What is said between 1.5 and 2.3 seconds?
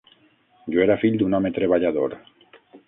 treballador.